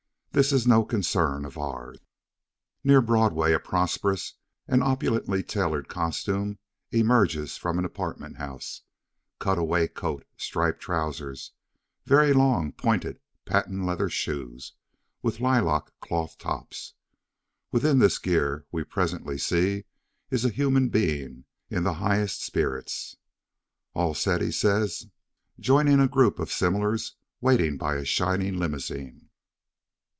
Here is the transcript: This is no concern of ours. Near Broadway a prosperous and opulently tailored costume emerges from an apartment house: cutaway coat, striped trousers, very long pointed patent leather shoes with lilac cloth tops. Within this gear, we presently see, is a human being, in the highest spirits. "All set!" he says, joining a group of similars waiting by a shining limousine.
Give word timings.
This 0.33 0.53
is 0.53 0.65
no 0.65 0.85
concern 0.85 1.43
of 1.43 1.57
ours. 1.57 1.99
Near 2.85 3.01
Broadway 3.01 3.51
a 3.51 3.59
prosperous 3.59 4.35
and 4.65 4.81
opulently 4.81 5.43
tailored 5.43 5.89
costume 5.89 6.57
emerges 6.89 7.57
from 7.57 7.77
an 7.77 7.83
apartment 7.83 8.37
house: 8.37 8.83
cutaway 9.39 9.89
coat, 9.89 10.23
striped 10.37 10.79
trousers, 10.79 11.51
very 12.05 12.31
long 12.31 12.71
pointed 12.71 13.19
patent 13.43 13.85
leather 13.85 14.07
shoes 14.09 14.71
with 15.21 15.41
lilac 15.41 15.91
cloth 15.99 16.37
tops. 16.37 16.93
Within 17.73 17.99
this 17.99 18.17
gear, 18.17 18.65
we 18.71 18.85
presently 18.85 19.37
see, 19.37 19.83
is 20.29 20.45
a 20.45 20.49
human 20.49 20.87
being, 20.87 21.43
in 21.69 21.83
the 21.83 21.95
highest 21.95 22.41
spirits. 22.41 23.17
"All 23.93 24.13
set!" 24.13 24.39
he 24.39 24.49
says, 24.53 25.07
joining 25.59 25.99
a 25.99 26.07
group 26.07 26.39
of 26.39 26.49
similars 26.53 27.17
waiting 27.41 27.75
by 27.75 27.95
a 27.95 28.05
shining 28.05 28.57
limousine. 28.57 29.27